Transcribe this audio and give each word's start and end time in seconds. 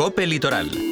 Cope 0.00 0.26
Litoral 0.26 0.90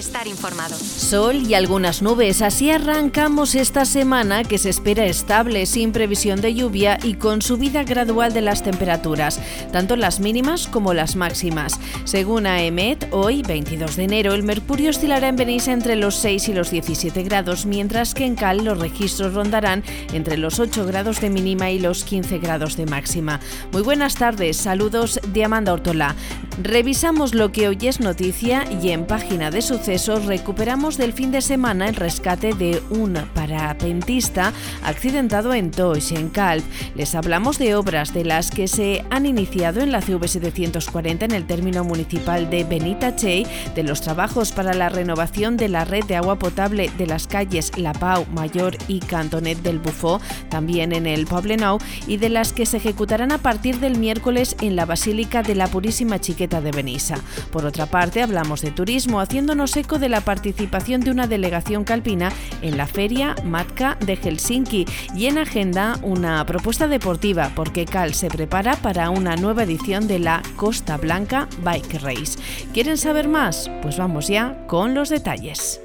estar 0.00 0.26
informado. 0.26 0.76
Sol 0.76 1.36
y 1.46 1.54
algunas 1.54 2.00
nubes, 2.00 2.42
así 2.42 2.70
arrancamos 2.70 3.54
esta 3.54 3.84
semana 3.84 4.44
que 4.44 4.58
se 4.58 4.70
espera 4.70 5.04
estable, 5.04 5.66
sin 5.66 5.92
previsión 5.92 6.40
de 6.40 6.54
lluvia 6.54 6.98
y 7.02 7.14
con 7.14 7.42
subida 7.42 7.84
gradual 7.84 8.32
de 8.32 8.40
las 8.40 8.62
temperaturas, 8.62 9.40
tanto 9.72 9.96
las 9.96 10.18
mínimas 10.18 10.66
como 10.68 10.94
las 10.94 11.16
máximas. 11.16 11.78
Según 12.04 12.46
AEMET, 12.46 13.08
hoy, 13.12 13.42
22 13.42 13.96
de 13.96 14.04
enero, 14.04 14.32
el 14.34 14.42
mercurio 14.42 14.90
oscilará 14.90 15.28
en 15.28 15.36
Benissa 15.36 15.72
entre 15.72 15.96
los 15.96 16.14
6 16.16 16.48
y 16.48 16.54
los 16.54 16.70
17 16.70 17.22
grados, 17.22 17.66
mientras 17.66 18.14
que 18.14 18.24
en 18.24 18.36
Cal 18.36 18.64
los 18.64 18.78
registros 18.78 19.34
rondarán 19.34 19.84
entre 20.12 20.38
los 20.38 20.58
8 20.58 20.86
grados 20.86 21.20
de 21.20 21.28
mínima 21.30 21.70
y 21.70 21.78
los 21.78 22.04
15 22.04 22.38
grados 22.38 22.76
de 22.76 22.86
máxima. 22.86 23.38
Muy 23.70 23.82
buenas 23.82 24.14
tardes, 24.14 24.56
saludos 24.56 25.20
de 25.28 25.44
Amanda 25.44 25.74
Ortola. 25.74 26.16
Revisamos 26.62 27.34
lo 27.34 27.52
que 27.52 27.68
hoy 27.68 27.78
es 27.84 28.00
noticia 28.00 28.64
y 28.82 28.90
en 28.90 29.06
página 29.06 29.50
de 29.50 29.62
sucesos 29.62 30.26
recuperamos 30.26 30.98
del 30.98 31.14
fin 31.14 31.32
de 31.32 31.40
semana 31.40 31.88
el 31.88 31.96
rescate 31.96 32.52
de 32.52 32.82
un 32.90 33.14
parapentista 33.34 34.52
accidentado 34.84 35.54
en 35.54 35.70
Toix, 35.70 36.12
en 36.12 36.28
Calp. 36.28 36.62
Les 36.94 37.14
hablamos 37.14 37.58
de 37.58 37.74
obras 37.76 38.12
de 38.12 38.26
las 38.26 38.50
que 38.50 38.68
se 38.68 39.06
han 39.08 39.24
iniciado 39.24 39.80
en 39.80 39.90
la 39.90 40.02
CV740 40.02 41.22
en 41.22 41.32
el 41.32 41.46
término 41.46 41.82
municipal 41.82 42.50
de 42.50 42.64
Benitachey, 42.64 43.46
de 43.74 43.82
los 43.82 44.02
trabajos 44.02 44.52
para 44.52 44.74
la 44.74 44.90
renovación 44.90 45.56
de 45.56 45.70
la 45.70 45.86
red 45.86 46.04
de 46.04 46.16
agua 46.16 46.38
potable 46.38 46.90
de 46.98 47.06
las 47.06 47.26
calles 47.26 47.72
La 47.78 47.94
Pau, 47.94 48.26
Mayor 48.34 48.76
y 48.86 49.00
Cantonet 49.00 49.62
del 49.62 49.78
Bufó, 49.78 50.20
también 50.50 50.92
en 50.92 51.06
el 51.06 51.24
Poblenou, 51.24 51.78
y 52.06 52.18
de 52.18 52.28
las 52.28 52.52
que 52.52 52.66
se 52.66 52.76
ejecutarán 52.76 53.32
a 53.32 53.38
partir 53.38 53.80
del 53.80 53.96
miércoles 53.96 54.56
en 54.60 54.76
la 54.76 54.84
Basílica 54.84 55.42
de 55.42 55.54
la 55.54 55.66
Purísima 55.66 56.18
Chiqueta 56.18 56.49
de 56.50 56.72
Benissa. 56.72 57.16
Por 57.52 57.66
otra 57.66 57.86
parte, 57.86 58.22
hablamos 58.22 58.62
de 58.62 58.70
turismo, 58.70 59.20
haciéndonos 59.20 59.70
de 59.98 60.08
la 60.08 60.20
participación 60.20 61.00
de 61.00 61.10
una 61.10 61.26
delegación 61.26 61.84
calpina 61.84 62.32
en 62.62 62.76
la 62.76 62.86
feria 62.86 63.34
Matka 63.44 63.96
de 64.00 64.16
Helsinki 64.16 64.86
y 65.14 65.26
en 65.26 65.38
agenda 65.38 65.98
una 66.02 66.44
propuesta 66.46 66.86
deportiva 66.86 67.52
porque 67.54 67.84
Cal 67.84 68.14
se 68.14 68.28
prepara 68.28 68.76
para 68.76 69.10
una 69.10 69.36
nueva 69.36 69.64
edición 69.64 70.06
de 70.06 70.18
la 70.18 70.42
Costa 70.56 70.96
Blanca 70.96 71.48
Bike 71.62 72.00
Race. 72.02 72.38
¿Quieren 72.72 72.96
saber 72.96 73.28
más? 73.28 73.70
Pues 73.82 73.98
vamos 73.98 74.28
ya 74.28 74.66
con 74.66 74.94
los 74.94 75.08
detalles. 75.08 75.80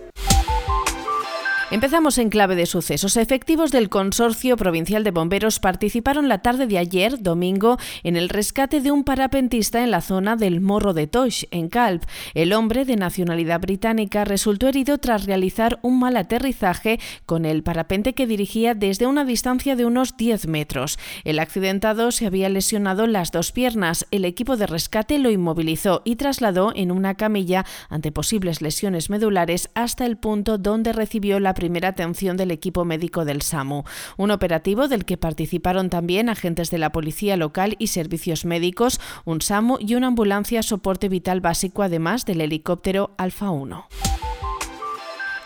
Empezamos 1.71 2.19
en 2.19 2.29
clave 2.29 2.55
de 2.55 2.67
sucesos. 2.67 3.17
Efectivos 3.17 3.71
del 3.71 3.89
Consorcio 3.89 4.55
Provincial 4.55 5.03
de 5.03 5.09
Bomberos 5.09 5.59
participaron 5.59 6.29
la 6.29 6.43
tarde 6.43 6.67
de 6.67 6.77
ayer, 6.77 7.23
domingo, 7.23 7.79
en 8.03 8.17
el 8.17 8.29
rescate 8.29 8.81
de 8.81 8.91
un 8.91 9.03
parapentista 9.03 9.83
en 9.83 9.89
la 9.89 10.01
zona 10.01 10.35
del 10.35 10.61
Morro 10.61 10.93
de 10.93 11.07
Tosh, 11.07 11.45
en 11.49 11.69
Calp. 11.69 12.03
El 12.35 12.53
hombre, 12.53 12.85
de 12.85 12.95
nacionalidad 12.97 13.61
británica, 13.61 14.25
resultó 14.25 14.67
herido 14.67 14.99
tras 14.99 15.25
realizar 15.25 15.79
un 15.81 15.99
mal 15.99 16.17
aterrizaje 16.17 16.99
con 17.25 17.45
el 17.45 17.63
parapente 17.63 18.13
que 18.13 18.27
dirigía 18.27 18.75
desde 18.75 19.07
una 19.07 19.25
distancia 19.25 19.75
de 19.75 19.85
unos 19.85 20.17
10 20.17 20.45
metros. 20.45 20.99
El 21.23 21.39
accidentado 21.39 22.11
se 22.11 22.27
había 22.27 22.47
lesionado 22.47 23.07
las 23.07 23.31
dos 23.31 23.51
piernas. 23.51 24.05
El 24.11 24.25
equipo 24.25 24.55
de 24.55 24.67
rescate 24.67 25.17
lo 25.17 25.31
inmovilizó 25.31 26.03
y 26.05 26.17
trasladó 26.17 26.73
en 26.75 26.91
una 26.91 27.15
camilla 27.15 27.65
ante 27.89 28.11
posibles 28.11 28.61
lesiones 28.61 29.09
medulares 29.09 29.71
hasta 29.73 30.05
el 30.05 30.17
punto 30.17 30.59
donde 30.59 30.93
recibió 30.93 31.39
la 31.39 31.54
primera 31.55 31.89
atención 31.89 32.37
del 32.37 32.51
equipo 32.51 32.85
médico 32.85 33.25
del 33.25 33.41
SAMU, 33.41 33.83
un 34.17 34.29
operativo 34.29 34.87
del 34.87 35.05
que 35.05 35.17
participaron 35.17 35.89
también 35.89 36.29
agentes 36.29 36.69
de 36.69 36.77
la 36.77 36.91
policía 36.91 37.37
local 37.37 37.75
y 37.79 37.87
servicios 37.87 38.45
médicos, 38.45 39.01
un 39.25 39.41
SAMU 39.41 39.77
y 39.79 39.95
una 39.95 40.07
ambulancia 40.07 40.61
soporte 40.61 41.09
vital 41.09 41.41
básico 41.41 41.81
además 41.81 42.25
del 42.25 42.41
helicóptero 42.41 43.15
Alfa 43.17 43.49
1. 43.49 43.87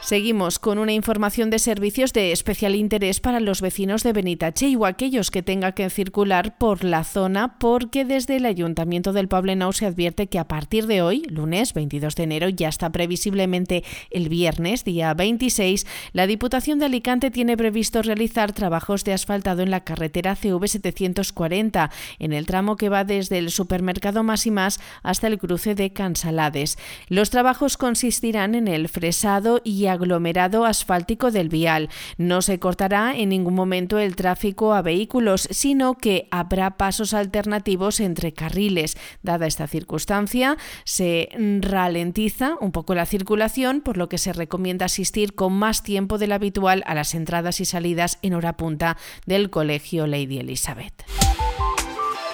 Seguimos 0.10 0.58
con 0.58 0.80
una 0.80 0.94
información 0.94 1.52
de 1.52 1.60
servicios 1.60 2.14
de 2.14 2.32
especial 2.32 2.74
interés 2.74 3.20
para 3.20 3.40
los 3.40 3.62
vecinos 3.62 4.02
de 4.02 4.12
Benitache 4.12 4.76
o 4.76 4.88
aquellos 4.88 5.30
que 5.30 5.44
tengan 5.44 5.74
que 5.74 5.88
circular 5.92 6.58
por 6.58 6.84
la 6.84 7.04
zona 7.04 7.60
porque 7.60 8.06
desde 8.06 8.38
el 8.38 8.48
Ayuntamiento 8.48 9.14
del 9.14 9.28
Poblenou 9.28 9.72
se 9.72 9.86
advierte 9.86 10.26
que 10.26 10.40
a 10.40 10.48
partir 10.48 10.88
de 10.88 11.04
hoy, 11.04 11.28
lunes 11.30 11.76
22 11.76 12.16
de 12.16 12.24
enero, 12.24 12.50
ya 12.50 12.70
está 12.70 12.90
previsiblemente 12.90 13.84
el 14.10 14.30
viernes, 14.30 14.84
día 14.84 15.14
26, 15.14 15.86
la 16.14 16.26
Diputación 16.26 16.80
de 16.80 16.86
Alicante 16.86 17.30
tiene 17.30 17.56
previsto 17.56 18.02
realizar 18.02 18.52
trabajos 18.52 19.04
de 19.04 19.14
asfaltado 19.14 19.62
en 19.62 19.70
la 19.70 19.84
carretera 19.84 20.36
CV740, 20.36 21.92
en 22.18 22.34
el 22.34 22.48
tramo 22.48 22.78
que 22.78 22.90
va 22.90 23.04
desde 23.04 23.38
el 23.38 23.52
supermercado 23.52 24.24
Más 24.24 24.48
y 24.48 24.50
Más 24.50 24.80
hasta 25.04 25.28
el 25.28 25.38
cruce 25.38 25.76
de 25.76 25.94
Cansalades. 25.94 26.80
Los 27.10 27.30
trabajos 27.30 27.78
consistirán 27.78 28.56
en 28.56 28.68
el 28.68 28.90
fresado 28.90 29.62
y 29.64 29.86
aglomerado 30.00 30.66
asfáltico 30.66 31.32
del 31.32 31.50
vial. 31.50 31.90
No 32.18 32.42
se 32.42 32.60
cortará 32.60 33.16
en 33.16 33.30
ningún 33.30 33.54
momento 33.54 34.00
el 34.00 34.16
tráfico 34.16 34.74
a 34.74 34.82
vehículos, 34.82 35.48
sino 35.52 35.96
que 35.96 36.28
habrá 36.32 36.78
pasos 36.78 37.14
alternativos 37.14 38.00
entre 38.00 38.34
carriles. 38.34 38.98
Dada 39.22 39.46
esta 39.46 39.68
circunstancia, 39.68 40.58
se 40.86 41.30
ralentiza 41.62 42.56
un 42.62 42.72
poco 42.72 42.96
la 42.96 43.06
circulación, 43.06 43.82
por 43.82 43.98
lo 43.98 44.10
que 44.10 44.18
se 44.18 44.34
recomienda 44.34 44.86
asistir 44.86 45.36
con 45.36 45.54
más 45.54 45.84
tiempo 45.84 46.18
del 46.18 46.32
habitual 46.32 46.84
a 46.86 46.96
las 46.96 47.14
entradas 47.14 47.60
y 47.60 47.66
salidas 47.66 48.20
en 48.22 48.34
hora 48.34 48.56
punta 48.58 48.98
del 49.26 49.50
Colegio 49.50 50.08
Lady 50.08 50.40
Elizabeth. 50.40 51.19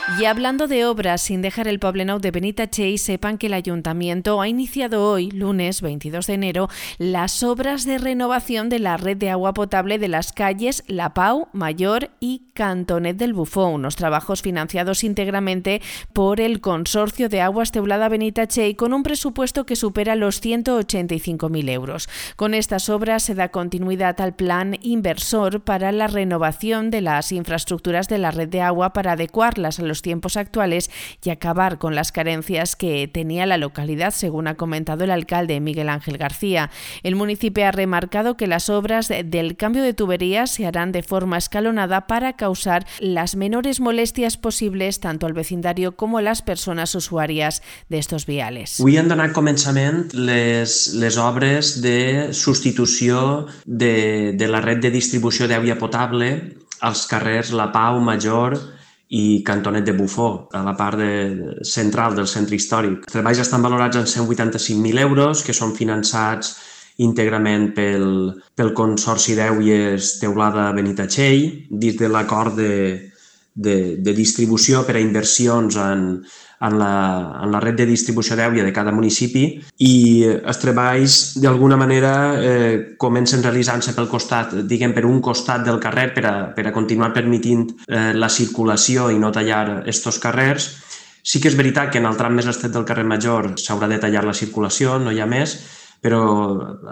Y 0.07 0.25
hablando 0.25 0.67
de 0.67 0.85
obras, 0.85 1.21
sin 1.21 1.41
dejar 1.41 1.67
el 1.67 1.79
Poblenou 1.79 2.19
de 2.19 2.29
Benitachey, 2.29 2.99
sepan 2.99 3.39
que 3.39 3.47
el 3.47 3.55
Ayuntamiento 3.55 4.39
ha 4.39 4.47
iniciado 4.47 5.03
hoy, 5.09 5.31
lunes 5.31 5.81
22 5.81 6.27
de 6.27 6.33
enero, 6.35 6.69
las 6.99 7.41
obras 7.41 7.85
de 7.85 7.97
renovación 7.97 8.69
de 8.69 8.77
la 8.77 8.97
red 8.97 9.17
de 9.17 9.31
agua 9.31 9.55
potable 9.55 9.97
de 9.97 10.07
las 10.07 10.31
calles 10.31 10.83
La 10.85 11.15
Pau, 11.15 11.47
Mayor 11.53 12.11
y 12.19 12.43
Cantonet 12.53 13.17
del 13.17 13.33
Bufó, 13.33 13.65
unos 13.65 13.95
trabajos 13.95 14.43
financiados 14.43 15.03
íntegramente 15.03 15.81
por 16.13 16.39
el 16.39 16.61
Consorcio 16.61 17.27
de 17.27 17.41
Aguas 17.41 17.71
Teulada 17.71 18.07
Benitachey 18.07 18.75
con 18.75 18.93
un 18.93 19.01
presupuesto 19.01 19.65
que 19.65 19.75
supera 19.75 20.15
los 20.15 20.39
185.000 20.39 21.69
euros. 21.71 22.07
Con 22.35 22.53
estas 22.53 22.89
obras 22.89 23.23
se 23.23 23.33
da 23.33 23.49
continuidad 23.49 24.21
al 24.21 24.35
plan 24.35 24.77
inversor 24.83 25.61
para 25.61 25.91
la 25.91 26.05
renovación 26.05 26.91
de 26.91 27.01
las 27.01 27.31
infraestructuras 27.31 28.07
de 28.07 28.19
la 28.19 28.29
red 28.29 28.49
de 28.49 28.61
agua 28.61 28.93
para 28.93 29.13
adecuarlas 29.13 29.79
a 29.79 29.83
los 29.83 29.94
tiempos 30.01 30.37
actuales 30.37 30.89
y 31.23 31.29
acabar 31.29 31.77
con 31.77 31.95
las 31.95 32.11
carencias 32.11 32.75
que 32.75 33.07
tenía 33.07 33.45
la 33.45 33.57
localidad, 33.57 34.11
según 34.11 34.47
ha 34.47 34.55
comentado 34.55 35.03
el 35.03 35.11
alcalde 35.11 35.59
Miguel 35.59 35.89
Ángel 35.89 36.17
García. 36.17 36.69
El 37.03 37.15
municipio 37.15 37.67
ha 37.67 37.71
remarcado 37.71 38.37
que 38.37 38.47
las 38.47 38.69
obras 38.69 39.07
del 39.07 39.55
cambio 39.55 39.83
de 39.83 39.93
tuberías 39.93 40.51
se 40.51 40.65
harán 40.65 40.91
de 40.91 41.03
forma 41.03 41.37
escalonada 41.37 42.07
para 42.07 42.33
causar 42.33 42.85
las 42.99 43.35
menores 43.35 43.79
molestias 43.79 44.37
posibles 44.37 44.99
tanto 44.99 45.25
al 45.25 45.33
vecindario 45.33 45.95
como 45.95 46.17
a 46.17 46.21
las 46.21 46.41
personas 46.41 46.95
usuarias 46.95 47.61
de 47.89 47.97
estos 47.97 48.25
viales. 48.25 48.79
Avui 48.79 48.97
han 48.99 49.09
donat 49.09 49.33
començament 49.35 50.11
les, 50.13 50.93
les 50.99 51.17
obres 51.21 51.75
de 51.83 52.33
substitució 52.33 53.47
de, 53.65 54.33
de 54.37 54.47
la 54.47 54.61
red 54.61 54.81
de 54.83 54.91
distribució 54.93 55.49
d'aigua 55.49 55.77
potable 55.79 56.29
als 56.85 57.05
carrers 57.09 57.51
La 57.55 57.71
Pau, 57.73 57.99
Major, 58.03 58.57
i 59.09 59.43
Cantonet 59.45 59.85
de 59.85 59.93
Bufó, 59.93 60.49
a 60.53 60.63
la 60.65 60.73
part 60.77 60.97
de, 60.97 61.55
central 61.63 62.15
del 62.15 62.27
centre 62.27 62.57
històric. 62.57 63.03
Els 63.05 63.13
treballs 63.13 63.41
estan 63.43 63.65
valorats 63.65 63.99
en 63.99 64.07
185.000 64.09 65.03
euros, 65.05 65.43
que 65.45 65.53
són 65.53 65.75
finançats 65.77 66.55
íntegrament 67.05 67.73
pel, 67.75 68.07
pel 68.55 68.71
Consorci 68.73 69.35
d'Euies 69.35 70.15
Teulada 70.21 70.71
Benitatxell, 70.73 71.67
dins 71.69 71.99
de 71.99 72.09
l'acord 72.09 72.55
de, 72.57 73.11
de, 73.53 73.77
de 73.99 74.13
distribució 74.15 74.83
per 74.87 74.97
a 74.97 75.03
inversions 75.03 75.77
en, 75.79 76.07
en 76.61 76.77
la, 76.79 77.41
en 77.43 77.51
la 77.51 77.59
red 77.59 77.75
de 77.75 77.85
distribució 77.89 78.37
d'aigua 78.37 78.63
de 78.63 78.73
cada 78.75 78.93
municipi 78.95 79.45
i 79.83 79.95
els 80.25 80.61
treballs 80.61 81.17
d'alguna 81.43 81.77
manera 81.79 82.13
eh, 82.39 82.95
comencen 83.01 83.43
realitzant-se 83.43 83.95
pel 83.95 84.09
costat, 84.11 84.55
diguem, 84.69 84.95
per 84.95 85.05
un 85.05 85.21
costat 85.21 85.65
del 85.67 85.81
carrer 85.83 86.09
per 86.15 86.25
a, 86.29 86.35
per 86.55 86.67
a 86.69 86.73
continuar 86.75 87.11
permitint 87.13 87.67
eh, 87.87 88.13
la 88.15 88.29
circulació 88.31 89.09
i 89.11 89.19
no 89.19 89.33
tallar 89.35 89.83
estos 89.91 90.19
carrers. 90.23 90.71
Sí 91.25 91.41
que 91.41 91.49
és 91.49 91.57
veritat 91.57 91.89
que 91.91 91.99
en 91.99 92.05
el 92.05 92.17
tram 92.19 92.35
més 92.37 92.47
estret 92.47 92.71
del 92.71 92.85
carrer 92.85 93.07
Major 93.09 93.55
s'haurà 93.57 93.89
de 93.89 93.97
tallar 93.99 94.23
la 94.27 94.37
circulació, 94.37 94.99
no 95.01 95.11
hi 95.11 95.19
ha 95.19 95.25
més, 95.25 95.57
però 96.05 96.21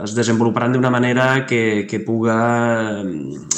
es 0.02 0.16
desenvoluparan 0.18 0.74
d'una 0.74 0.90
manera 0.90 1.46
que, 1.46 1.86
que 1.90 2.00
puga 2.02 3.04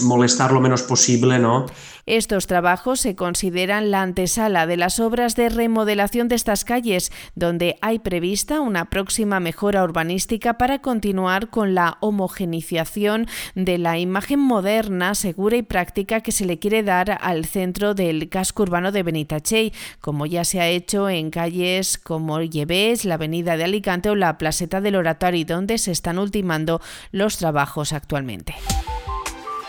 molestar 0.04 0.52
lo 0.52 0.60
menys 0.60 0.84
possible 0.84 1.40
no? 1.40 1.62
Estos 2.06 2.46
trabajos 2.46 3.00
se 3.00 3.16
consideran 3.16 3.90
la 3.90 4.04
antesala 4.04 4.68
de 4.68 4.78
las 4.78 5.00
obras 5.00 5.36
de 5.36 5.50
remodelación 5.50 6.28
de 6.28 6.36
estas 6.36 6.64
calles, 6.64 7.12
donde 7.34 7.78
hay 7.82 7.98
prevista 7.98 8.60
una 8.60 8.92
próxima 8.92 9.40
mejora 9.40 9.84
urbanística 9.84 10.60
para 10.60 10.80
continuar 10.84 11.50
con 11.50 11.74
la 11.74 11.98
homogeneización 12.02 13.26
de 13.56 13.80
la 13.80 13.98
imagen 13.98 14.40
moderna, 14.40 15.16
segura 15.16 15.58
y 15.58 15.64
práctica 15.64 16.22
que 16.22 16.32
se 16.32 16.46
le 16.46 16.60
quiere 16.60 16.84
dar 16.84 17.18
al 17.22 17.46
centro 17.46 17.96
del 17.96 18.30
casco 18.30 18.62
urbano 18.62 18.92
de 18.92 19.02
Benitachey, 19.02 19.74
como 20.00 20.28
ya 20.28 20.46
se 20.46 20.62
ha 20.62 20.68
hecho 20.68 21.10
en 21.10 21.32
calles 21.32 21.98
como 21.98 22.40
Llevés, 22.40 23.06
la 23.06 23.16
avenida 23.16 23.58
de 23.58 23.64
Alicante 23.64 24.12
o 24.12 24.16
la 24.16 24.38
placeta 24.38 24.80
del 24.80 24.96
Oratorio, 24.96 25.44
donde 25.44 25.80
se 25.80 25.92
están 25.92 26.20
ultimando 26.20 26.82
los 27.12 27.38
trabajos 27.38 27.94
actualmente. 27.94 28.54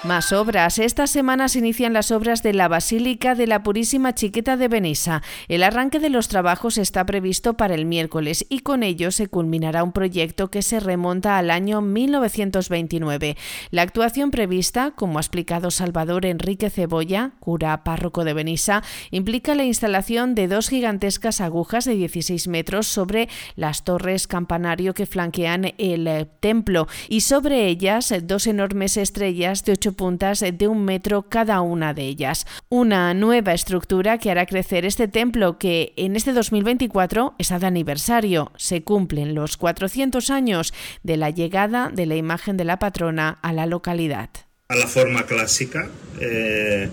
Más 0.04 0.32
obras. 0.32 0.78
Esta 0.78 1.06
semana 1.06 1.48
se 1.48 1.58
inician 1.58 1.92
las 1.92 2.12
obras 2.12 2.42
de 2.42 2.52
la 2.52 2.68
Basílica 2.68 3.34
de 3.34 3.46
la 3.46 3.62
Purísima 3.62 4.14
Chiqueta 4.14 4.56
de 4.56 4.68
Benissa. 4.68 5.22
El 5.48 5.62
arranque 5.62 5.98
de 5.98 6.10
los 6.10 6.28
trabajos 6.28 6.78
está 6.78 7.04
previsto 7.06 7.54
para 7.54 7.74
el 7.74 7.86
miércoles 7.86 8.46
y 8.48 8.60
con 8.60 8.82
ello 8.82 9.10
se 9.10 9.26
culminará 9.26 9.82
un 9.82 9.92
proyecto 9.92 10.48
que 10.50 10.62
se 10.62 10.80
remonta 10.80 11.38
al 11.38 11.50
año 11.50 11.80
1929. 11.80 13.36
La 13.70 13.82
actuación 13.82 14.30
prevista, 14.30 14.92
como 14.92 15.18
ha 15.18 15.22
explicado 15.22 15.70
Salvador 15.70 16.26
Enrique 16.26 16.70
Cebolla, 16.70 17.32
cura 17.40 17.82
párroco 17.82 18.24
de 18.24 18.34
Benissa, 18.34 18.82
implica 19.10 19.54
la 19.54 19.64
instalación 19.64 20.34
de 20.34 20.46
dos 20.46 20.68
gigantescas 20.68 21.40
agujas 21.40 21.84
de 21.86 21.94
16 21.94 22.46
metros 22.48 22.86
sobre 22.86 23.28
las 23.56 23.82
torres 23.82 24.28
campanario 24.28 24.94
que 24.94 25.06
flanquean 25.06 25.72
el 25.78 26.28
templo 26.38 26.86
y 27.08 27.22
sobre 27.22 27.66
ellas 27.66 28.14
dos 28.22 28.46
enormes 28.46 28.98
estrellas 28.98 29.64
de 29.64 29.72
8 29.72 29.85
puntas 29.92 30.40
de 30.40 30.68
un 30.68 30.84
metro 30.84 31.28
cada 31.28 31.60
una 31.60 31.94
de 31.94 32.02
ellas. 32.02 32.46
Una 32.68 33.14
nueva 33.14 33.54
estructura 33.54 34.18
que 34.18 34.30
hará 34.30 34.46
crecer 34.46 34.84
este 34.84 35.08
templo 35.08 35.58
que 35.58 35.92
en 35.96 36.16
este 36.16 36.32
2024 36.32 37.34
está 37.38 37.58
de 37.58 37.66
aniversario. 37.66 38.52
Se 38.56 38.82
cumplen 38.82 39.34
los 39.34 39.56
400 39.56 40.30
años 40.30 40.72
de 41.02 41.16
la 41.16 41.30
llegada 41.30 41.90
de 41.92 42.06
la 42.06 42.16
imagen 42.16 42.56
de 42.56 42.64
la 42.64 42.78
patrona 42.78 43.38
a 43.42 43.52
la 43.52 43.66
localidad. 43.66 44.30
A 44.68 44.76
la 44.76 44.86
forma 44.86 45.26
clásica. 45.26 45.88
Eh, 46.20 46.88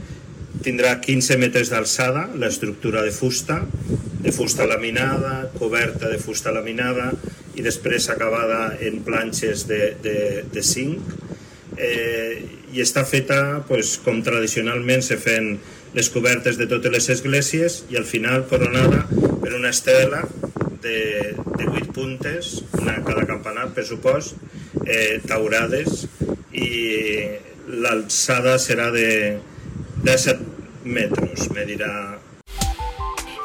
tindrà 0.62 1.00
15 1.02 1.38
metres 1.42 1.72
d'alçada, 1.74 2.28
l'estructura 2.38 3.02
de 3.02 3.12
fusta, 3.12 3.64
de 4.24 4.32
fusta 4.32 4.68
laminada, 4.70 5.50
coberta 5.58 6.10
de 6.12 6.20
fusta 6.22 6.54
laminada 6.54 7.12
i 7.58 7.66
després 7.66 8.08
acabada 8.10 8.74
en 8.82 9.02
planxes 9.06 9.66
de 9.68 10.64
zinc 10.64 11.02
eh, 11.78 12.63
i 12.74 12.82
està 12.82 13.04
feta 13.06 13.40
pues, 13.68 13.98
com 14.04 14.22
tradicionalment 14.26 15.04
se 15.06 15.20
feien 15.22 15.58
les 15.94 16.10
cobertes 16.10 16.58
de 16.58 16.66
totes 16.70 16.94
les 16.94 17.10
esglésies 17.14 17.84
i 17.94 18.00
al 18.00 18.08
final 18.10 18.48
coronada 18.50 19.06
per 19.14 19.54
una 19.54 19.70
estela 19.70 20.24
de, 20.82 21.36
de 21.58 21.68
8 21.70 21.94
puntes, 21.94 22.64
una 22.82 22.98
cada 23.06 23.28
campanar, 23.30 23.70
per 23.76 23.86
supost, 23.88 24.36
eh, 24.86 25.22
taurades 25.30 26.08
i 26.52 26.70
l'alçada 27.84 28.58
serà 28.60 28.90
de 28.92 29.08
17 30.04 30.84
metres, 30.84 31.48
medirà 31.56 31.94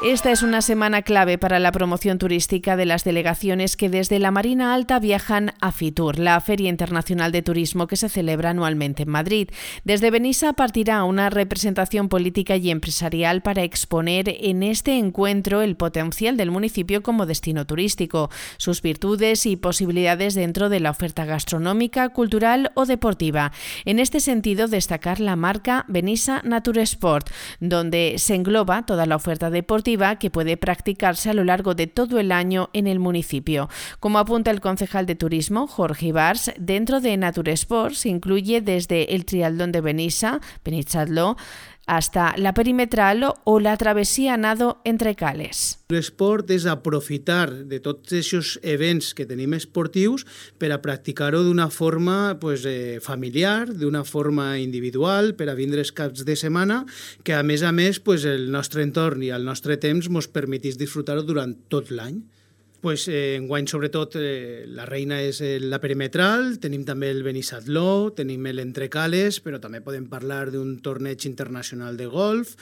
Esta 0.01 0.31
es 0.31 0.43
una 0.43 0.61
semana 0.61 1.01
clave 1.01 1.37
para 1.37 1.59
la 1.59 1.73
promoción 1.73 2.19
turística 2.19 2.77
de 2.77 2.85
las 2.85 3.03
delegaciones 3.03 3.75
que 3.75 3.89
desde 3.89 4.17
la 4.17 4.31
Marina 4.31 4.73
Alta 4.73 4.97
viajan 4.97 5.51
a 5.59 5.73
Fitur, 5.73 6.19
la 6.19 6.39
Feria 6.39 6.69
Internacional 6.69 7.33
de 7.33 7.41
Turismo 7.41 7.85
que 7.85 7.97
se 7.97 8.07
celebra 8.07 8.51
anualmente 8.51 9.03
en 9.03 9.09
Madrid. 9.09 9.49
Desde 9.83 10.09
Benissa 10.09 10.53
partirá 10.53 11.03
una 11.03 11.29
representación 11.29 12.07
política 12.07 12.55
y 12.55 12.71
empresarial 12.71 13.41
para 13.41 13.63
exponer 13.63 14.33
en 14.39 14.63
este 14.63 14.97
encuentro 14.97 15.61
el 15.61 15.75
potencial 15.75 16.37
del 16.37 16.49
municipio 16.49 17.03
como 17.03 17.25
destino 17.25 17.67
turístico, 17.67 18.29
sus 18.55 18.81
virtudes 18.81 19.45
y 19.45 19.57
posibilidades 19.57 20.33
dentro 20.33 20.69
de 20.69 20.79
la 20.79 20.91
oferta 20.91 21.25
gastronómica, 21.25 22.07
cultural 22.07 22.71
o 22.73 22.85
deportiva. 22.85 23.51
En 23.83 23.99
este 23.99 24.21
sentido, 24.21 24.69
destacar 24.69 25.19
la 25.19 25.35
marca 25.35 25.83
Benissa 25.89 26.41
Nature 26.45 26.83
Sport, 26.83 27.29
donde 27.59 28.15
se 28.17 28.35
engloba 28.35 28.85
toda 28.85 29.05
la 29.05 29.17
oferta 29.17 29.49
deportiva 29.49 29.88
que 30.19 30.29
puede 30.29 30.57
practicarse 30.57 31.29
a 31.29 31.33
lo 31.33 31.43
largo 31.43 31.73
de 31.73 31.87
todo 31.87 32.19
el 32.19 32.31
año 32.31 32.69
en 32.73 32.85
el 32.85 32.99
municipio. 32.99 33.69
Como 33.99 34.19
apunta 34.19 34.51
el 34.51 34.61
concejal 34.61 35.05
de 35.05 35.15
turismo, 35.15 35.67
Jorge 35.67 36.07
Ibars, 36.07 36.51
dentro 36.57 37.01
de 37.01 37.17
Nature 37.17 37.53
Sports 37.53 38.05
incluye 38.05 38.61
desde 38.61 39.15
el 39.15 39.25
triatlón 39.25 39.71
de 39.71 39.81
Benissa, 39.81 40.41
Benichadlo, 40.63 41.37
hasta 41.89 42.35
la 42.37 42.53
perimetral 42.53 43.25
o 43.43 43.59
la 43.59 43.75
travessia 43.75 44.37
nado 44.37 44.77
entre 44.85 45.15
cales. 45.15 45.79
L'esport 45.89 46.51
és 46.53 46.67
aprofitar 46.69 47.49
de 47.65 47.79
tots 47.81 48.13
aquests 48.13 48.59
events 48.61 49.15
que 49.17 49.25
tenim 49.25 49.55
esportius 49.57 50.27
per 50.61 50.69
a 50.69 50.77
practicar-ho 50.83 51.41
d'una 51.47 51.71
forma 51.73 52.37
pues, 52.39 52.67
eh, 52.69 52.99
familiar, 53.01 53.73
d'una 53.73 54.03
forma 54.05 54.59
individual, 54.61 55.33
per 55.33 55.49
a 55.49 55.57
vindre 55.57 55.81
els 55.81 55.91
caps 55.91 56.21
de 56.29 56.37
setmana, 56.37 56.83
que 57.25 57.33
a 57.33 57.41
més 57.41 57.65
a 57.65 57.73
més 57.73 57.97
pues, 57.99 58.23
el 58.29 58.51
nostre 58.53 58.85
entorn 58.85 59.25
i 59.25 59.33
el 59.33 59.47
nostre 59.49 59.81
temps 59.81 60.05
ens 60.05 60.29
permetís 60.29 60.77
disfrutar-ho 60.77 61.25
durant 61.25 61.57
tot 61.73 61.89
l'any 61.89 62.21
pues, 62.81 63.07
eh, 63.07 63.35
enguany, 63.35 63.67
sobretot, 63.67 64.15
eh, 64.15 64.65
la 64.67 64.85
reina 64.85 65.21
és 65.21 65.41
eh, 65.41 65.59
la 65.59 65.79
perimetral, 65.79 66.57
tenim 66.59 66.85
també 66.87 67.09
el 67.11 67.23
Benissatló, 67.23 68.11
tenim 68.15 68.47
l'Entrecales, 68.49 69.39
però 69.43 69.59
també 69.59 69.81
podem 69.81 70.07
parlar 70.09 70.49
d'un 70.51 70.77
torneig 70.83 71.25
internacional 71.27 71.97
de 71.97 72.07
golf. 72.07 72.55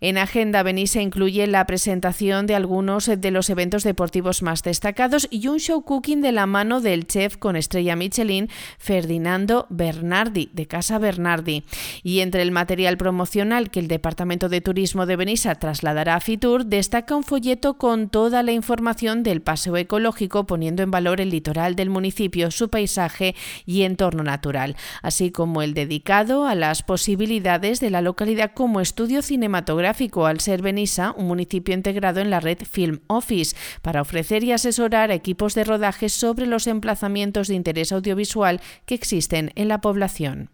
En 0.00 0.18
Agenda 0.18 0.62
Benissa 0.62 1.00
incluye 1.02 1.46
la 1.46 1.66
presentación 1.66 2.46
de 2.46 2.54
algunos 2.54 3.06
de 3.06 3.30
los 3.30 3.50
eventos 3.50 3.84
deportivos 3.84 4.42
más 4.42 4.62
destacados 4.62 5.28
y 5.30 5.48
un 5.48 5.58
show 5.58 5.82
cooking 5.82 6.20
de 6.20 6.32
la 6.32 6.46
mano 6.46 6.80
del 6.80 7.06
chef 7.06 7.36
con 7.36 7.56
estrella 7.56 7.96
Michelin, 7.96 8.48
Ferdinando 8.78 9.66
Bernardi, 9.70 10.50
de 10.52 10.66
Casa 10.66 10.98
Bernardi. 10.98 11.64
Y 12.02 12.20
entre 12.20 12.42
el 12.42 12.50
material 12.50 12.96
promocional 12.96 13.70
que 13.70 13.80
el 13.80 13.88
Departamento 13.88 14.48
de 14.48 14.60
Turismo 14.60 15.06
de 15.06 15.16
Benissa 15.16 15.54
trasladará 15.54 16.16
a 16.16 16.20
Fitur, 16.20 16.66
destaca 16.66 17.16
un 17.16 17.24
folleto 17.24 17.74
con 17.74 18.08
toda 18.08 18.42
la 18.42 18.52
información 18.52 19.22
del 19.22 19.40
paseo 19.60 19.76
ecológico 19.76 20.46
poniendo 20.46 20.82
en 20.82 20.90
valor 20.90 21.20
el 21.20 21.28
litoral 21.28 21.76
del 21.76 21.90
municipio, 21.90 22.50
su 22.50 22.70
paisaje 22.70 23.34
y 23.66 23.82
entorno 23.82 24.22
natural, 24.22 24.74
así 25.02 25.30
como 25.30 25.60
el 25.60 25.74
dedicado 25.74 26.46
a 26.46 26.54
las 26.54 26.82
posibilidades 26.82 27.78
de 27.78 27.90
la 27.90 28.00
localidad 28.00 28.52
como 28.54 28.80
estudio 28.80 29.20
cinematográfico 29.20 30.24
al 30.24 30.40
ser 30.40 30.62
Benissa 30.62 31.12
un 31.14 31.26
municipio 31.26 31.74
integrado 31.74 32.20
en 32.20 32.30
la 32.30 32.40
red 32.40 32.56
Film 32.62 33.00
Office 33.06 33.54
para 33.82 34.00
ofrecer 34.00 34.44
y 34.44 34.52
asesorar 34.52 35.10
a 35.10 35.14
equipos 35.14 35.54
de 35.54 35.64
rodaje 35.64 36.08
sobre 36.08 36.46
los 36.46 36.66
emplazamientos 36.66 37.48
de 37.48 37.56
interés 37.56 37.92
audiovisual 37.92 38.62
que 38.86 38.94
existen 38.94 39.52
en 39.56 39.68
la 39.68 39.82
población. 39.82 40.48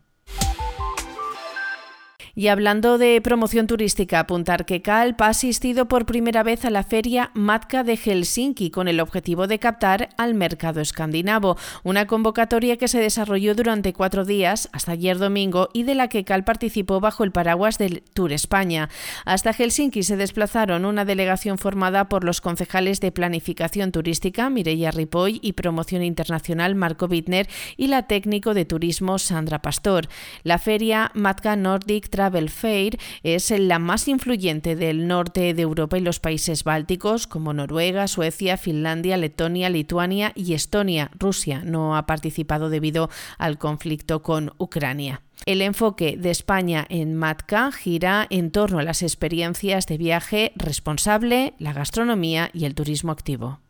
Y 2.39 2.49
hablando 2.49 2.99
de 2.99 3.19
promoción 3.23 3.67
turística, 3.67 4.21
apuntar 4.21 4.67
que 4.67 4.83
Calp 4.83 5.23
ha 5.23 5.29
asistido 5.29 5.89
por 5.89 6.05
primera 6.05 6.43
vez 6.43 6.67
a 6.67 6.71
la 6.71 6.83
feria 6.83 7.31
Matka 7.33 7.83
de 7.83 7.97
Helsinki 7.97 8.71
con 8.71 8.89
el 8.89 9.01
objetivo 9.01 9.47
de 9.47 9.59
captar 9.59 10.11
al 10.19 10.35
mercado 10.35 10.83
escandinavo, 10.83 11.57
una 11.83 12.07
convocatoria 12.07 12.77
que 12.77 12.89
se 12.89 13.01
desarrolló 13.01 13.55
durante 13.55 13.95
cuatro 13.95 14.27
días 14.27 14.69
hasta 14.73 14.93
ayer 14.93 15.17
domingo 15.17 15.71
y 15.73 15.85
de 15.85 15.95
la 15.95 16.09
que 16.09 16.25
Cal 16.25 16.45
participó 16.45 17.01
bajo 17.01 17.25
el 17.25 17.33
paraguas 17.33 17.79
del 17.79 18.03
Tour 18.13 18.33
España. 18.33 18.91
Hasta 19.25 19.55
Helsinki 19.55 20.03
se 20.03 20.19
desplazaron 20.19 20.85
una 20.85 21.07
delegación 21.07 21.57
formada 21.57 22.11
por 22.11 22.23
los 22.23 22.43
concejales 22.43 23.01
de 23.01 23.13
Planificación 23.13 23.93
Turística 23.93 24.51
Mireia 24.51 24.91
Ripoll 24.91 25.39
y 25.41 25.55
Promoción 25.55 26.03
Internacional 26.03 26.75
Marco 26.75 27.07
Wittner 27.07 27.49
y 27.79 27.87
la 27.87 28.03
técnico 28.03 28.53
de 28.53 28.67
turismo 28.67 29.19
Sandra 29.19 29.63
Pastor. 29.63 30.09
La 30.43 30.59
feria 30.59 31.11
Matka 31.15 31.57
Nordic 31.57 32.11
Travel 32.27 32.51
Fair 32.51 32.99
es 33.23 33.51
la 33.57 33.79
más 33.79 34.09
influyente 34.09 34.75
del 34.75 35.07
norte 35.07 35.55
de 35.55 35.63
Europa 35.63 35.97
y 35.97 36.01
los 36.01 36.19
países 36.19 36.65
bálticos 36.65 37.29
como 37.29 37.53
Noruega, 37.53 38.09
Suecia, 38.09 38.57
Finlandia, 38.57 39.17
Letonia, 39.17 39.71
Lituania 39.71 40.33
y 40.35 40.55
Estonia. 40.55 41.13
Rusia 41.17 41.63
no 41.65 41.97
ha 41.97 42.05
participado 42.07 42.69
debido 42.69 43.11
al 43.39 43.59
conflicto 43.59 44.25
con 44.25 44.53
Ucrania. 44.59 45.23
El 45.45 45.63
enfoque 45.63 46.17
de 46.17 46.33
España 46.33 46.85
en 46.89 47.15
Matka 47.15 47.71
gira 47.71 48.27
en 48.29 48.51
torno 48.51 48.81
a 48.81 48.83
las 48.83 49.03
experiencias 49.03 49.87
de 49.87 49.97
viaje 49.97 50.51
responsable, 50.57 51.55
la 51.61 51.73
gastronomía 51.73 52.51
y 52.53 52.65
el 52.65 52.75
turismo 52.75 53.13
activo. 53.13 53.61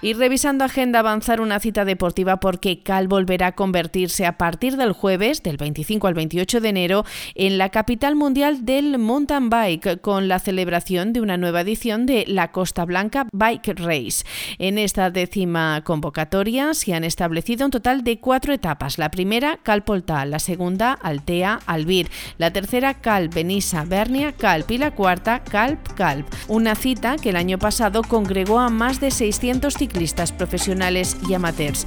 Y 0.00 0.12
revisando 0.12 0.64
agenda, 0.64 1.00
avanzar 1.00 1.40
una 1.40 1.58
cita 1.58 1.84
deportiva 1.84 2.38
porque 2.38 2.84
Cal 2.84 3.08
volverá 3.08 3.48
a 3.48 3.52
convertirse 3.52 4.26
a 4.26 4.38
partir 4.38 4.76
del 4.76 4.92
jueves, 4.92 5.42
del 5.42 5.56
25 5.56 6.06
al 6.06 6.14
28 6.14 6.60
de 6.60 6.68
enero, 6.68 7.04
en 7.34 7.58
la 7.58 7.70
capital 7.70 8.14
mundial 8.14 8.64
del 8.64 8.96
mountain 8.98 9.50
bike, 9.50 10.00
con 10.00 10.28
la 10.28 10.38
celebración 10.38 11.12
de 11.12 11.20
una 11.20 11.36
nueva 11.36 11.62
edición 11.62 12.06
de 12.06 12.24
la 12.28 12.52
Costa 12.52 12.84
Blanca 12.84 13.26
Bike 13.32 13.74
Race. 13.74 14.24
En 14.58 14.78
esta 14.78 15.10
décima 15.10 15.82
convocatoria 15.82 16.74
se 16.74 16.94
han 16.94 17.02
establecido 17.02 17.64
un 17.64 17.72
total 17.72 18.04
de 18.04 18.20
cuatro 18.20 18.52
etapas. 18.52 18.98
La 18.98 19.10
primera, 19.10 19.58
Cal 19.64 19.82
Polta, 19.82 20.24
la 20.26 20.38
segunda, 20.38 20.92
Altea, 20.92 21.58
Albir, 21.66 22.08
la 22.38 22.52
tercera, 22.52 22.94
Cal 22.94 23.30
Benissa, 23.30 23.84
Bernia, 23.84 24.30
Calp 24.30 24.70
y 24.70 24.78
la 24.78 24.92
cuarta, 24.92 25.42
Calp, 25.42 25.80
Calp. 25.96 26.28
Una 26.46 26.76
cita 26.76 27.16
que 27.16 27.30
el 27.30 27.36
año 27.36 27.58
pasado 27.58 28.02
congregó 28.02 28.60
a 28.60 28.68
más 28.68 29.00
de 29.00 29.10
600 29.10 29.74
ciclistas 29.88 30.32
profesionales 30.32 31.16
y 31.28 31.34
amateurs. 31.34 31.86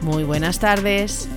Muy 0.00 0.24
buenas 0.24 0.58
tardes. 0.58 1.28